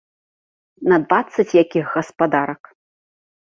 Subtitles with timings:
[0.93, 2.61] На дваццаць якіх гаспадарак!